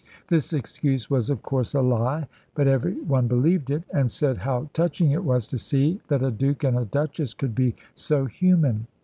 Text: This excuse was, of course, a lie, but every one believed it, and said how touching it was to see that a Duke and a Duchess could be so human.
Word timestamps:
This 0.29 0.51
excuse 0.51 1.11
was, 1.11 1.29
of 1.29 1.43
course, 1.43 1.75
a 1.75 1.81
lie, 1.83 2.27
but 2.55 2.67
every 2.67 2.93
one 3.01 3.27
believed 3.27 3.69
it, 3.69 3.83
and 3.93 4.09
said 4.09 4.37
how 4.37 4.67
touching 4.73 5.11
it 5.11 5.23
was 5.23 5.45
to 5.49 5.59
see 5.59 6.01
that 6.07 6.23
a 6.23 6.31
Duke 6.31 6.63
and 6.63 6.75
a 6.75 6.85
Duchess 6.85 7.35
could 7.35 7.53
be 7.53 7.75
so 7.93 8.25
human. 8.25 8.87